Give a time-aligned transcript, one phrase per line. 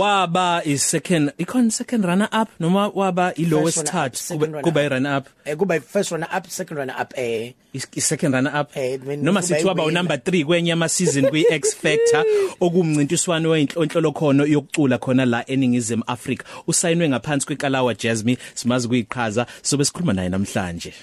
[0.00, 4.16] waba is second icon second runner up noma waba i lowest First runner up, touch
[4.16, 4.92] second runner kuba i up.
[4.92, 8.52] runner up eh kuba first runner up second runner up eh is is second runner
[8.60, 9.94] up Eh, mina noma kuba sithi waba i-winner.
[9.98, 12.24] number 3 kwenye ama season kwi X Factor
[12.60, 19.84] okumncintiswano wenhlonhlolo khona yokucula khona la eningizimu Africa usayinwe ngaphansi kwekalawa Jasmine simazi kuyiqhaza sobe
[19.84, 20.94] sikhuluma naye namhlanje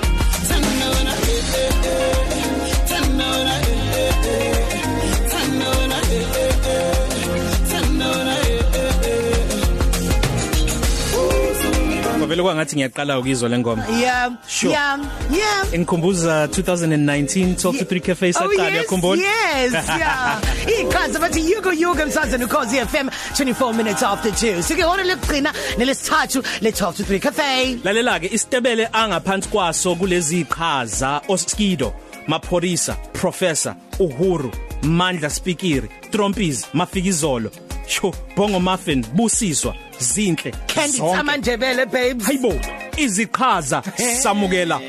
[12.35, 14.71] Ngavele kwangathi ngiyaqala ukizwa lengoma yeah Sure.
[14.73, 14.99] yeah
[15.31, 20.41] yeah Ingikhumbuza 2019 Talk to 3 Cafe Oh saqala yes, yakhumbula yes, yeah.
[20.81, 24.61] Iqhaza bathi Yugo Yugo emsazweni ukhozi FM 24 minutes after 2.
[24.61, 27.79] Sike hona lekugcina nelesithathu le Talk to 3 Cafe.
[27.83, 31.93] Lalela ke isitebele angaphansi kwaso kulezi iqhaza Oskido
[32.27, 34.51] Maphorisa Professor Uhuru
[34.85, 37.51] Mandla Spikiri Trompies Mafikizolo
[37.87, 41.15] Sho Bongo Muffin Busiswa Zinhle Candy zonke.
[41.17, 42.25] Tamandebele babes.
[42.25, 42.53] hayibo
[42.97, 43.83] iziqhaza
[44.21, 44.79] samukela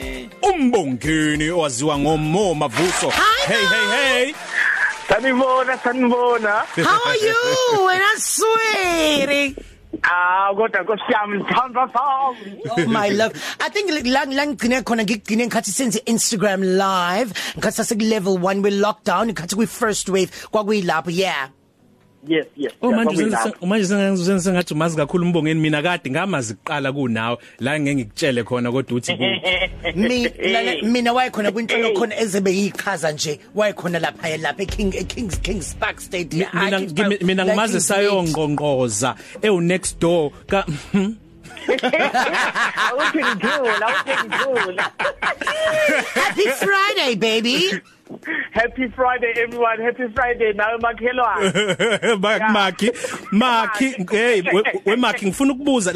[0.43, 4.35] umbongeni owaziwa ngomo mavuso Hi, hey hey hey
[5.09, 6.65] Sanibona sanibona.
[6.85, 7.89] How are you?
[7.93, 9.55] And I swear.
[10.03, 12.61] Ah kodwa nkosiyami ngithanda sami.
[12.71, 13.33] Oh my love.
[13.61, 17.33] I think la la ngigcine khona ngigcine ngikhathi senze Instagram live.
[17.57, 21.49] Ngikhathi sase level 1 we lockdown, ngikhathi kwi first wave kwakuyilapho yeah.
[22.29, 22.73] Yes yes.
[22.83, 23.43] Oh manje kwakuyilapho.
[23.45, 23.87] senze manje
[24.25, 27.39] senze sengathi umazi kakhulu umbongeni mina kade ngamazi kuqala kunawe.
[27.61, 29.23] La ngeke ngikutshele khona kodwa uthi ku
[29.97, 36.01] mina mina wayekhona kwinhlolo khona ezebe yiqhaza nje wayekhona lapha lapha eKing eKings Kings Park
[36.01, 36.49] Stadium.
[36.55, 40.65] Mina ngimi- mina ngimaze sayongqongqoza ewu next door ka
[41.67, 44.91] Awuthi ngidlula, awuthi ngidlula.
[46.15, 47.71] Happy Friday baby.
[48.53, 49.81] Happy Friday everyone.
[49.83, 50.53] Happy Friday.
[50.53, 51.53] Nawe makhelwane.
[52.53, 52.91] Maki
[53.33, 55.93] Maki hey we- we Maki ngifuna ukubuza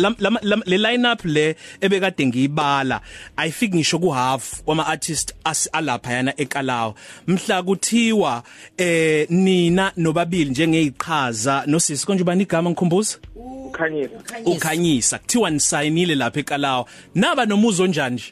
[0.67, 3.01] le lineup le ebekade ngiyibala.
[3.37, 6.95] Ayifiki ngisho ku half wama artist as- alapha yana ekalawa.
[7.27, 8.43] Mhla kuthiwa
[8.79, 12.07] eh nina nobabili njengeziqhaza nosisi.
[12.07, 13.19] Konje bani igama ngikhumbuza
[13.73, 14.11] Khanyisa.
[14.47, 15.19] ukhanyisa.
[15.19, 16.87] Kuthiwa nisayinile lapha ekalawa.
[17.15, 18.23] Naba nomuzo njani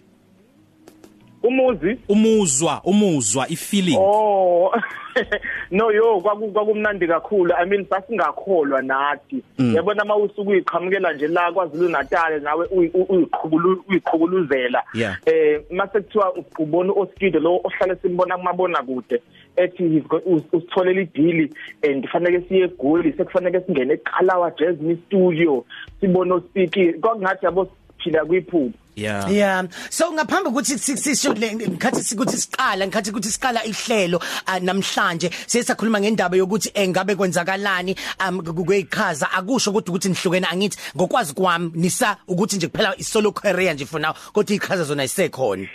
[1.49, 1.99] Umuzi?
[2.09, 4.73] umuzwa umuzwa ifeeling Oh.
[5.71, 7.53] No yo kwaku kwakumnandi kakhulu.
[7.59, 9.43] I mean sasingakholwa nathi.
[9.75, 12.67] Yabona mawusuku uyiqhamukela nje la kwaZulu Natal nawe
[13.09, 14.83] uyiqhubulu uyiqhubuluzela.
[14.95, 15.17] Yeah.
[15.27, 19.23] Eh mase kuthiwa ubona uOskido lo ohlala simbona kumabona kude
[19.57, 21.51] ethi he's got- us- usitholela idili
[21.83, 25.65] and kufanele siye egoli sekufanele singene eqalawa Jasmine studio
[26.01, 27.69] sibone uSpiki kwakungathi yabo
[28.05, 28.71] phila kwiphupho.
[28.99, 35.31] Yeah Yeah so ngaphambi ukuthi sisho ngikhathi sikuthi siqala ngikhathi ukuthi siqala ihlelo ah, namhlanje
[35.47, 37.97] siyasakhuluma ngendaba yokuthi engabe kwenzakalani
[38.29, 43.75] um kweyiqhaza akusho ukuthi ukuthi nihlukene angithi ngokwazi kwami nisa ukuthi nje kuphela isolo career
[43.75, 45.67] nje for now kodwa iqhaza zona isekhona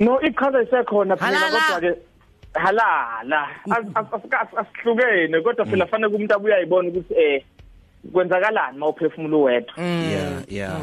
[0.00, 1.60] No iqhaza isekhona phela Halala.
[1.60, 1.98] kodwa ke
[2.54, 7.42] halala As- as- as- asihlukene kodwa phela fanele umuntu abuye ayibone ukuthi eh
[8.12, 9.74] kwenzakalani mawuphefumula uwedwa?
[9.84, 10.80] Yeah yeah.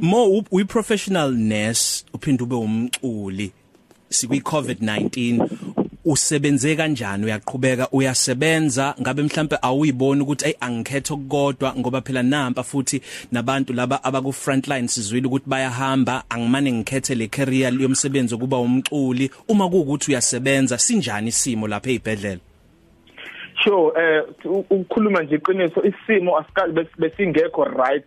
[0.00, 3.52] Mo u- uyi professional nurse uphinde ube umculi
[4.08, 5.48] sikwi covid-19
[6.04, 7.24] usebenze kanjani?
[7.24, 8.94] Uyaqhubeka uyasebenza?
[9.00, 13.02] Ngabe mhlambe awuyiboni ukuthi ay angikhethe okukodwa ngoba phela nampa futhi
[13.32, 16.24] nabantu laba abaku frontline sizwile ukuthi bayahamba.
[16.28, 19.30] Angimane ngikhethe le career yomsebenzi kuba umculi.
[19.48, 22.40] Uma kuukuthi uyasebenza sinjani isimo lapha ezibhedlela
[23.64, 28.04] sure eh ukukhuluma nje iqiniso isimo asikali bes- besingekho right.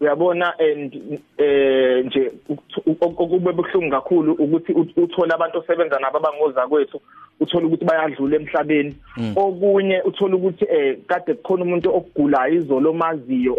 [0.00, 0.94] Uyabona and
[1.38, 2.30] eh nje
[3.00, 7.00] okube buhlungu kakhulu ukuthi ut- uthole abantu osebenza nabo abangoza kwethu
[7.40, 8.96] uthola ukuthi bayadlula emhlabeni.
[9.36, 13.56] Okunye uthola ukuthi eh kade kukhona umuntu okugulayo izolo maziyo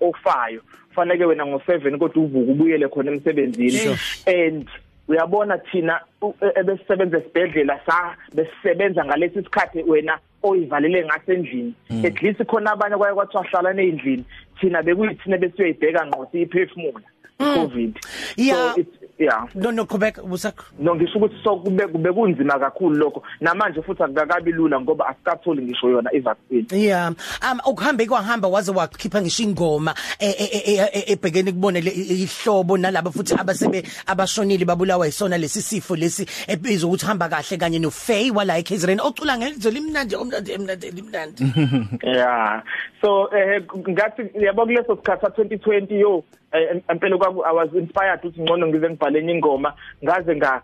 [0.00, 0.60] ofayo.
[0.94, 3.96] Fanele wena ngo7 kodwa uvuka ubuyele khona emsebenzini.
[4.26, 4.68] And
[5.08, 10.18] uyabona thina e- ebesisebenza esibhedlela sa besisebenza ngalesi sikhathi wena
[10.48, 11.74] oyivalele ngasendlini
[12.04, 14.24] at least khona abanye kwaye kwathi wahlala nezindlini
[14.60, 17.00] thina bekuyithina besiyoyibheka ngqo siyiphefumula
[17.38, 17.98] covid
[18.36, 18.74] Yeah.
[18.74, 22.96] so it's yeah no no qhubeka busakho no ngisho ukuthi so kube kube kunzima kakhulu
[22.96, 23.22] lokho.
[23.40, 26.66] Namanje futhi akukakabi lula ngoba asikatholi ngisho yona ivaccine.
[26.72, 27.08] Yeah
[27.42, 32.78] um ukuhambe kwahamba waze wakhipha ngisho ingoma e- e- e- e- ebhekene kubone le- ihlobo
[32.78, 37.90] nalabo futhi abasebe abashonile babulawa isona lesi sifo lesi ebizwa ukuthi hamba kahle kanye no
[37.90, 41.44] Faye wala eKZN ocula ngelizwe limnandi omnandi emnandi limnandi.
[42.02, 42.62] Yeah
[43.00, 46.24] so eh ngathi yabo kuleso sikhathi sa 2020 yo.
[46.52, 49.72] Eh, empela kwaku I was inspired ukuthi ngcono ngize ngibhale enye ingoma.
[50.04, 50.62] Ngaze nga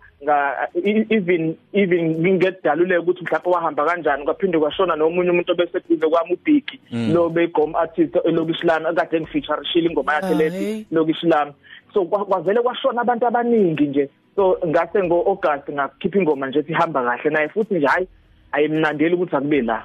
[1.10, 6.80] even even ngingedaluleke ukuthi mhlawumbe wahamba kanjani kwaphinde kwashona nomunye umuntu obeseduze kwami ubhiki
[7.14, 11.52] lo begom artist elokishilana akade ngifeature shila ingoma yakhe lethi lokishilana
[11.94, 14.08] so kwa- kwavele kwashona abantu abaningi nje.
[14.36, 18.06] So ngase ngo August ngakhipha ingoma nje ethi ihamba kahle naye futhi nje hayi
[18.52, 19.84] ayimnandeli ukuthi akube la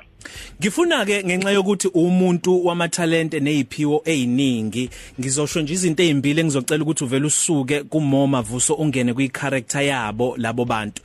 [0.60, 7.26] Ngifuna ke ngenxa yokuthi umuntu wamathalente neziphiwo eziningi ngizosho nje izinto ezimbili engizocela ukuthi uvele
[7.26, 11.02] usuke kumoma vuso ungene kwi character yabo labo bantu.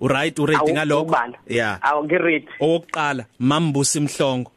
[0.00, 1.02] Uright uready Awu- ngalokho?
[1.02, 1.38] ukubala.
[1.48, 1.78] Yeah.
[1.82, 4.50] awu ngiready Owokuqala Mambusi Mhlongo.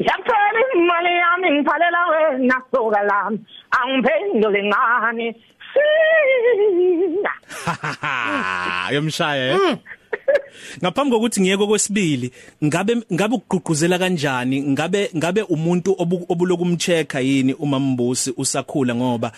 [0.00, 3.38] Ngiyathola imali yami ngiphalela wena soka lami
[3.70, 5.34] angiphendule ngani
[5.72, 7.32] Sina
[8.94, 9.76] Yomshaya eh?
[10.82, 12.32] Ngaphambi kokuthi ngiye kokwesibili
[12.64, 14.62] ngabe ngabe ukugqugquzela kanjani?
[14.62, 18.94] Ngabe ngabe umuntu obu- obulokumchecka yini umambusi usakhula?
[18.94, 19.32] Ngoba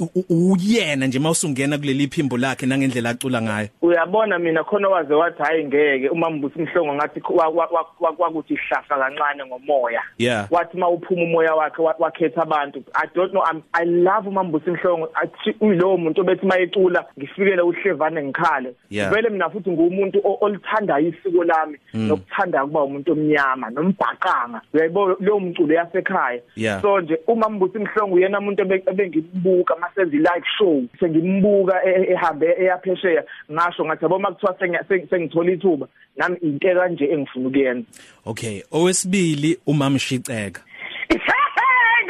[0.00, 3.68] u- u- uyena nje mawusungena kuleli phimbo lakhe nangendlela acula ngayo.
[3.82, 6.08] Uyabona mina khona waze wathi hayi ngeke.
[6.08, 10.00] Umambusi mhlongo ngathi wa- wa- wa- wa- kwakuthi ihlafa kancane ngomoya.
[10.18, 10.46] Yeah.
[10.50, 12.82] wathi mawuphuma umoya wakhe wa- wakhetha abantu.
[12.94, 15.08] I don't know I'm, i love umambusi mhlongo.
[15.14, 18.74] Athi uyilowo muntu obethi mayecula ngifikele uhlevane ngikhale.
[18.90, 19.10] Yeah.
[19.12, 24.60] vele mina futhi ngumuntu o- olithandayo isiko lami nokuthanda ukuba umuntu omnyama nombhaqanga.
[24.74, 25.16] Uyayibona?
[25.20, 26.82] Leyo mculo yasekhaya Yeah.
[26.82, 32.46] so nje umambusi mhlongo uyena umuntu ebe- ebengimbuka masenzi live show sengimbuka e- e- ehambe
[32.58, 35.86] eyaphesheya ngasho ngathi yabo makuthiwa sengi- sengi- sengithola ithuba
[36.16, 37.86] nami into kanje engifuna ukuyenza.
[38.26, 40.60] Okay owesibili umamshiceka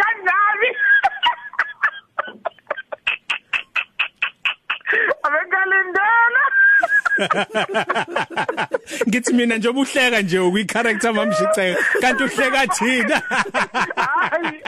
[0.00, 0.68] kanjani
[5.26, 6.39] abengalindela
[9.08, 11.82] ngithi mina nje obuhleka nje ukwi character mamshiceka.
[12.00, 13.22] Kanti uhleka thina.
[13.96, 14.62] Hayi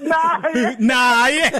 [0.00, 1.52] nayi naye.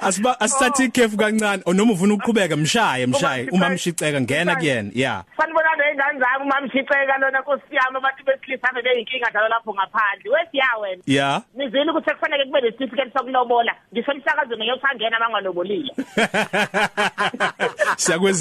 [0.00, 1.62] Asiba asithathe ikhefu kancane.
[1.66, 3.48] Onoma ufuna ukuqhubeka mshaye mshaye.
[3.52, 4.90] Uma mshiceka ngena kuyena.
[4.94, 5.24] yeah.
[5.36, 10.30] Sanibona neyingane zami umamshiceka lona nkosi yami abantu besilisa ave beyinkinga njalo lapho ngaphandle.
[10.30, 11.02] Wesiya wena.
[11.06, 11.42] Yeah.
[11.54, 13.74] Nizwile ukuthi kufanele kube nesitifiketi sokulobola.
[13.92, 15.92] Ngisemsakazweni ngiyosangena bangalobolile.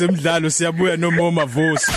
[0.01, 1.91] siyakwezemidlalo siyabuya nomoma vusi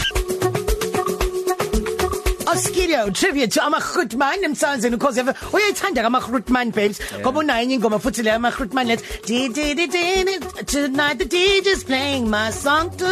[2.46, 8.38] Oskidio tribute to amakhutman emsakazweni because ever uyayithanda kamakhutman babes ngoba unayo ingoma futhi le
[8.84, 9.86] let di di di
[10.66, 12.90] tonight the DJ's playing my song.
[12.96, 13.06] To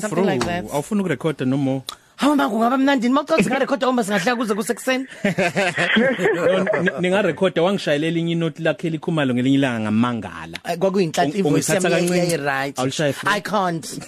[0.00, 0.64] something like that.
[0.70, 3.08] awufuna ukurekhoda nomo Hawu manje kungaba mnandi.
[3.08, 5.06] Mawucathi ngarekhoda uma singahlala kuze kusekuseni.
[7.00, 10.58] Ningarekhoda wangishayelela inye inoti lakhe elikhumalo ngelinye ilanga ngamangala.
[10.78, 12.18] Kwakuyinhlanhla Ung- ivoice ungithatha yami kancane.
[12.18, 12.78] yayi right.
[12.78, 13.32] Awulishaye futhi?
[13.36, 13.98] I can't.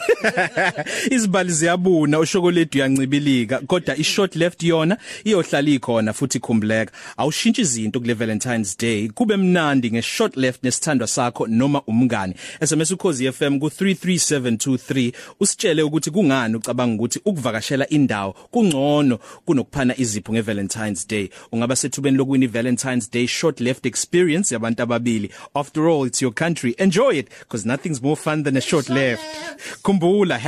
[1.11, 3.59] Izibali ziyabuna ushokoledi uyancibilika.
[3.59, 6.93] Kodwa ishort left yona iyohlala ikhona futhi ikhumbuleka.
[7.17, 9.09] Awushintshi izinto kule Valentine's Day.
[9.09, 12.35] Kube mnandi ngeshort left nesithandwa sakho noma umngani.
[12.67, 20.33] SMS ukhozi FM ku 33723 usitshele ukuthi kungani ucabanga ukuthi ukuvakashela indawo kungcono kunokuphana izipho
[20.33, 26.23] ngeValentine's Day ungaba sethubeni lokwini Valentine's Day short left experience yabantu ababili after all it's
[26.23, 29.23] your country enjoy it because nothing's more fun than a short left
[29.83, 30.39] khumbula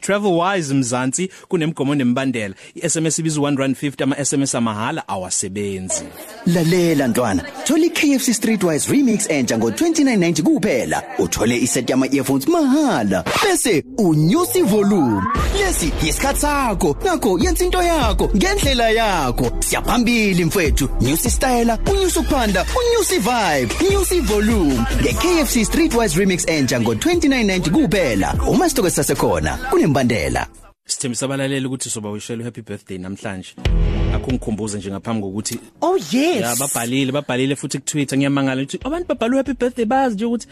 [0.00, 6.04] #travelwise mzansi kunemgomo nembandela iSMS ibizwa 150 ama SMS amahala awasebenzi
[6.46, 11.02] Lalela ntwana, thola iKFC Streetwise Remix entsha ngo2990 kuphela.
[11.18, 13.24] Uthole iset yama earphones mahala.
[13.44, 15.22] Bese unyusa ivolume.
[15.58, 16.93] Lesi isikhatsi sakho.
[17.04, 19.50] Nakho yenza into yakho ngendlela yakho.
[19.60, 20.88] Siyaphambili mfethu.
[21.00, 24.84] Nyusa style, unyusa ukuphanda, unyusa vibe, unyusa volume.
[25.00, 28.34] NgeKFC Streetwise Remix entsha ngo2990 kuphela.
[28.48, 30.46] Uma sitoko sasekhona, kunembandela.
[30.86, 33.54] Sithembisa abalaleli ukuthi soba wishela happy birthday namhlanje
[34.14, 36.40] akho ngikhumbuze nje ngaphambi kokuthi Oh yes.
[36.42, 39.84] Ya babhalile babhalile futhi ku Twitter ngiyamangala ukuthi abantu babhalwe happy birthday.
[39.84, 40.46] Bazi nje ukuthi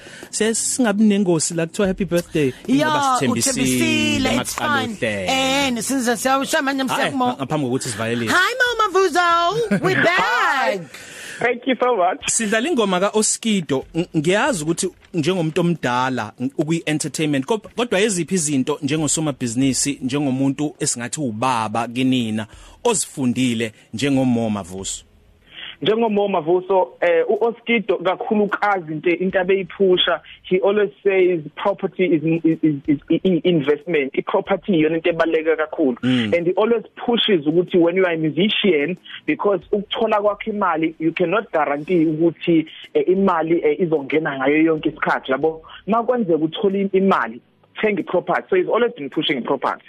[0.54, 2.52] singabi nengosi la kuthiwa happy birthday.
[2.66, 4.96] Yeah uthembisile it's fine.
[5.02, 10.80] eh and since siyawusha manje msekumo ngaphambi kokuthi sivalele Hi Mama Vuzo we back.
[11.42, 12.26] Thank you so much.
[12.26, 13.84] Sidlala ingoma ka Oskido.
[13.94, 22.46] Ng- ngiyazi ukuthi njengomuntu omdala ukwi entertainment kodwa eziphi izinto njengosomabhizinisi njengomuntu esingathi ubaba kinina
[22.84, 25.04] ozifundile njengomoma vuso
[25.82, 32.76] njengomoma vuso eh uOskido kakhulukazi into into abeyiphusha he always says property is is, is,
[32.86, 34.12] is, is investment.
[34.16, 35.96] I property yona into ebaleka kakhulu.
[36.02, 38.96] And he always pushes ukuthi when you are a musician
[39.26, 45.32] because ukuthola kwakhe imali you cannot guarantee ukuthi eh, imali eh, izongena ngayo yonke isikhathi
[45.32, 45.62] yabo?
[45.86, 47.40] Makwenzeka uthola imali
[47.80, 49.84] thenga iproperty so he's always been pushing property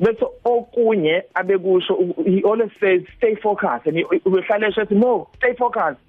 [0.00, 3.86] bese okunye abekusho he always says stay focused.
[3.86, 6.00] And ubehlala esho mo stay focused.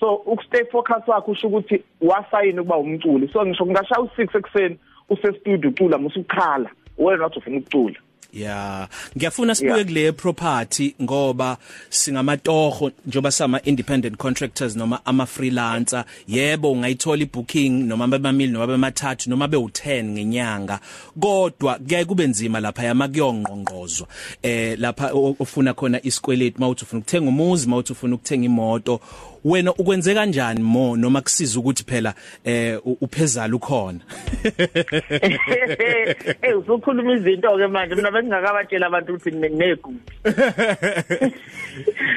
[0.00, 3.32] So ukustay focus wakhe usho ukuthi wasayina ukuba umculi.
[3.32, 7.96] So ngisho ngashaya u6 ekseni use studio ucula musukhala wena wathi ufuna ukucula.
[8.32, 11.56] Yeah, ngiyafuna sibuye kule property ngoba
[11.90, 16.04] singamatoho njoba sama independent contractors noma ama freelancer.
[16.26, 20.80] Yebo ungayithola ibooking noma bebamili noma bemathathu noma be10 ngenyanga.
[21.20, 24.06] Kodwa kuyaye kube nzima lapha yama kuyongqongqozwa.
[24.42, 29.00] Eh lapha ofuna khona isikweleti mawuthi ufuna ukuthenga umuzi mawuthi ufuna ukuthenga imoto
[29.44, 32.14] wena ukwenze kanjani mo noma kusiza ukuthi phela
[32.44, 34.00] eh uphezala ukhona?
[36.42, 37.94] Eh usukhuluma izinto ke manje.
[37.94, 40.00] Mina bengingakabatshela abantu ukuthi ngineguphi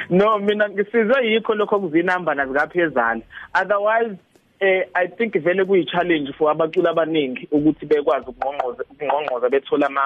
[0.10, 3.22] No mina ngisizwe yikho lokho kuzinamba nazikaphezala
[3.54, 4.18] otherwise
[4.62, 10.02] eh i think vele kuyi challenge for abaculi abaningi ukuthi bekwazi ukungqongqoza ukungqongqoza bethola ama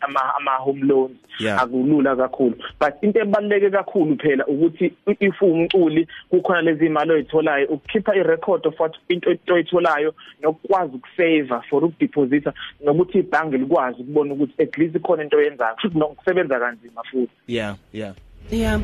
[0.00, 1.16] ama ama home loans.
[1.40, 2.56] Akulula kakhulu.
[2.78, 8.80] But into ebaluleke kakhulu phela ukuthi if umculi kukhona lezi imali oyitholayo ukukhipha irecord of
[8.80, 12.52] what into oyitholayo nokwazi ukusave for ukudeposita
[12.84, 17.32] nokuthi ibhange likwazi ukubona ukuthi at least khona into oyenzayo futhi nokusebenza kanzima futhi.
[17.46, 18.14] Yeah yeah.
[18.50, 18.76] Yeah.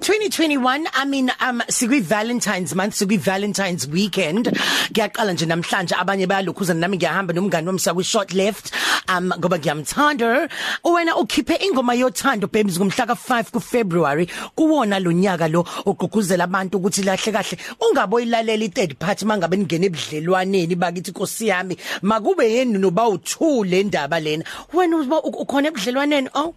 [0.00, 4.46] 2021 I mean um sikwi Valentine's month sikwi Valentine's weekend.
[4.92, 8.72] Ngiyaqala nje namhlanje abanye bayalokhuza nami ngiyahamba nomngani wami sakwi short left
[9.08, 10.48] um ngoba ngiyamthanda.
[10.84, 14.26] Wena ukhiphe ingoma yothando babes ngomhla ka5 ku February
[14.56, 19.86] kuwona lo nyaka lo oguguzela abantu ukuthi lahle kahle ungaboyilalela i third party mangabe ningena
[19.86, 24.44] ebudlelwaneni bakithi Nkosi yami makube yeni noba uthule indaba lena.
[24.72, 26.54] Wena ukhona ebudlelwaneni oh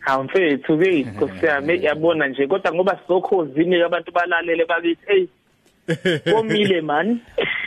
[0.00, 5.26] hawu mfethu ke nkosiyami yabona nje kodwa ngoba sizokhozini abantu balalele bakithi hey
[6.32, 7.20] komile man.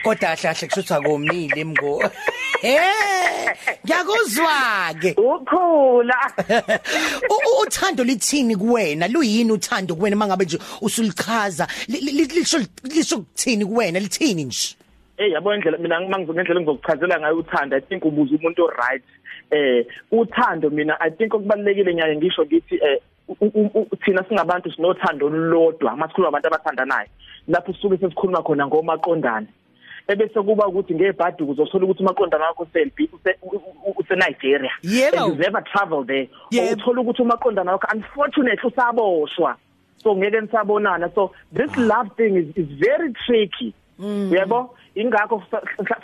[0.04, 2.04] Kodwa kahle kushuthi akomile mgo
[2.64, 6.32] eh ngiyakuzwa ke ukhula.
[7.62, 9.08] Uthando lithini kuwena?
[9.08, 11.68] Luyini uthando kuwena mangabe nje usulichaza?
[11.88, 14.00] Lisho lisho kuthini kuwena?
[14.00, 14.76] Lithini nje?
[15.18, 17.78] Eh yabo indlela mina mangizokuendlela ngizokuchazela ngayo uthando.
[17.78, 19.04] I think ubuza umuntu right
[19.54, 23.00] eh uthando mina i think okubalekile nyaye ngisho ngithi eh
[24.06, 27.10] thina singabantu sinothando olulodwa masikhuluma abantu abathandanayo
[27.48, 29.48] lapho suke sesikhuluma khona ngomaqondane
[30.08, 33.10] ebese kuba ukuthi ngebhadi uzothola ukuthi umaqondana wakho uselbi
[34.00, 35.28] use Nigeria yebo.
[35.28, 36.28] You never travel there.
[36.52, 39.56] Uthola ukuthi umaqondana wakho unfortunately usaboshwa.
[40.04, 43.74] So ngeke nisabonana so this love thing is is very tricky.
[44.00, 44.70] Yebo?
[44.96, 45.42] Ingakho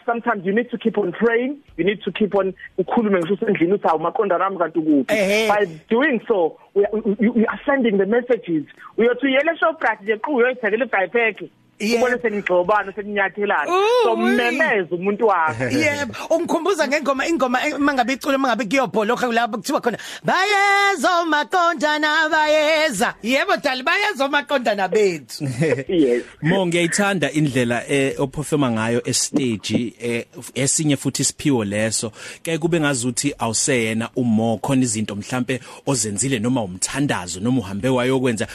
[0.06, 3.74] sometimes you need to keep on praying you need to keep on ukhulume ngisho usendlini
[3.74, 5.48] uthi awumaqonda nami kanti ukuphi?
[5.48, 8.66] By doing so we are, you, you are sending the messages.
[8.98, 13.72] Uyothi uyele shoprite nje qhu uyoyithekela ibhayipeki ubone senigxobana seninyathelana
[14.04, 15.64] so mmemeza umuntu wakhe.
[15.80, 16.14] Yebo.
[16.30, 23.14] Ungikhumbuza ngengoma ingoma mangabe icule mangabe kuyobholokha lapho kuthiwa khona bayeza maqondana bayeza.
[23.24, 25.48] Yebo dali bayeza maqondana bethu.
[25.90, 26.24] Yes.
[26.42, 32.12] Mo ngiyayithanda indlela eh operforma ngayo estage eh esinye futhi isiphiwo leso.
[32.44, 38.48] Ke kube ngazuthi awuseyena umo khona izinto mhlambe ozenzile noma umthandazo noma uhambe wayokwenza.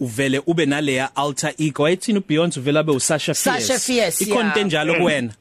[0.00, 1.86] Uvele ube naleya alter ego.
[1.86, 3.66] Ayithini ubeyond uvela be uSasha Fierce.
[3.66, 5.32] Sasha Fierce ikhona into enjalo kuwena?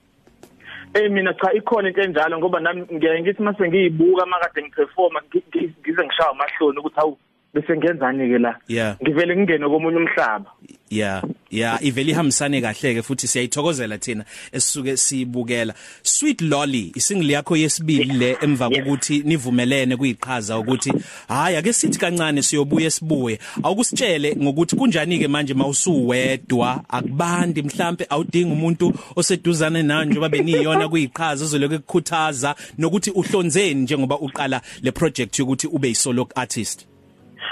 [0.93, 6.03] Eh mina cha ikhona into enjalo ngoba nami ngiye ngithi mase ngiyibuka makade ngiperforma ngize
[6.05, 7.17] ngishaya amahloni ukuthi hawu
[7.53, 8.59] bese ngenzani ke la
[9.01, 10.51] ngivele ngingene komunye umhlaba.
[10.89, 15.73] Yeah yeah iveli ihambisane kahle ke futhi siyayithokozela thina esisuke sibukela
[16.03, 20.93] sweet lolly isingili yakho yesibili le emva kokuthi nivumelene kuyiqhaza ukuthi
[21.27, 28.53] hayi ake sithi kancane siyobuye sibuye awukusitshele ngokuthi kunjani ke manje mawusuwedwa akubandi mhlambe awudinga
[28.53, 35.67] umuntu oseduzane nawe njengoba beniyona kuyiqhaza ozoloke ukukhuthaza nokuthi uhlonzeni njengoba uqala le project yokuthi
[35.67, 36.92] ube yi solo artist.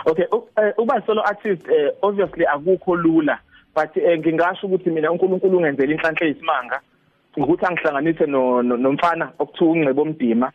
[0.05, 0.25] Okay
[0.77, 1.61] uba solo artist
[2.01, 3.39] obviously akukho lula
[3.75, 6.81] but ngingasho ukuthi mina uNkulunkulu ungenzela inhlanhla eyisimanga
[7.37, 10.51] ukuthi angihlanganise nomfana okuthiwa ungcebo omdima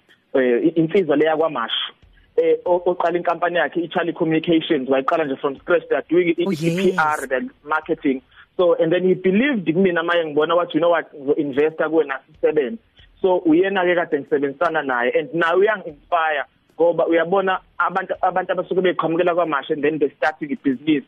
[0.75, 1.93] insizwa leya kwamashu
[2.37, 7.27] eh oqala inkampani yakhe iCharlie Communications wayiqala nje from scratch they are doing it PR
[7.27, 8.21] the marketing.
[8.57, 11.07] So and then he believed kumina maye ngibona wathi you know what?
[11.39, 12.79] Investor kuwena sisebenze.
[13.23, 16.45] So uyena ke kade ngisebenzisana naye and now uyang inspire
[16.77, 21.05] ngoba uyabona abantu abantu abasuke beqhamukela kwamasha and then they starting ibusiness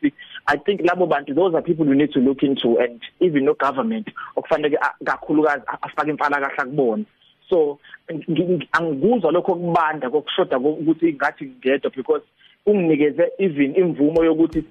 [0.47, 3.55] i think labo bantu those are people we need to look into and even no
[3.55, 7.05] government okufanele kakhulukazi afake imfala kahle kubona
[7.51, 7.79] so
[8.73, 12.25] angikuzwa lokho kubanda kokushoda ukuthi ngathi ngedwa because
[12.67, 14.65] unginikeze even imvumo yokuthi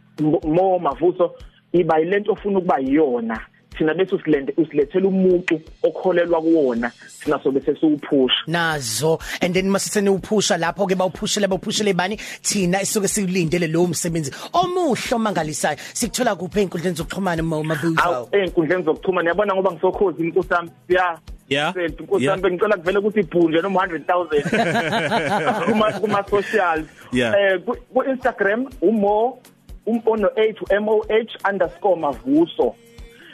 [0.44, 1.36] mo mavuso
[1.74, 3.40] iba yilento ofuna ukuba yiyona.
[3.78, 6.92] Thina bese usilende usilethela umuntu okholelwa kuwona
[7.24, 8.36] thina sobe sesiwuphusha.
[8.48, 9.20] Nazo.
[9.42, 12.18] And then masithene uphusha lapho ke bawuphushele bawuphushele bani?
[12.42, 14.32] Thina isuke sikulindele lo msebenzi.
[14.54, 15.78] Omuhle omangalisayo.
[15.94, 20.70] Sikuthola kuphi einkundleni zokuxhumana mabuzo awu einkundleni zokuxhumana yabona ngoba ngisokhozi inkosi yami.
[20.88, 21.20] Siya
[21.50, 21.74] Yeah.
[21.76, 22.38] inkosi Yeah.
[22.38, 27.34] yami bengicela kuvele ukuthi ibhunje noma 100000 kuma kuma socials Yeah.
[27.40, 29.40] eh ku ku Instagram umo
[29.86, 32.76] umono 8 mo h_mavuso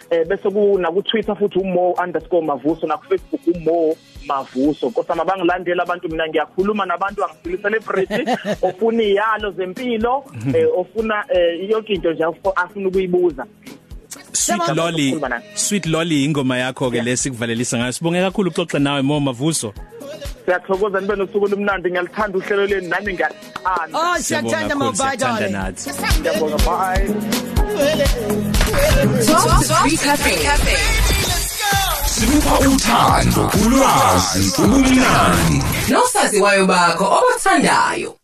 [0.09, 3.95] eh bese kuna ku Twitter futhi umo_mavuso na ku Facebook umo
[4.27, 8.23] mavuso nkosama bangilandela abantu mina ngiyakhuluma nabantu angifili celebrity
[8.67, 10.23] ofuna iyalo zempilo
[10.55, 13.45] eh ofuna eh yonke into nje afo- afuna ukuyibuza.
[14.33, 15.43] Sweet Yabona, Lolly ukukhuluma naye.
[15.55, 17.91] Sweet Lolly ingoma yakho ke lesikuvalelisa ngayo.
[17.91, 19.73] Sibonge kakhulu ukuxoxa nawe Mo Mavuso.
[20.45, 25.39] Siyathokoza nibe nosuku lumnandi ngiyalithanda uhlelo leni nami ngiyaqhanda oh Siyabonga siyathanda kakhulu, mobile siyakuthanda
[25.39, 25.89] darling nathi.
[26.19, 28.52] Ngiyabonga bye.
[28.77, 30.77] Talk to 3 Cafe.
[32.05, 35.63] Sikupha uthando, ulwazi, ubumnandi.
[35.89, 38.15] Nosaziwayo bakho obathandayo.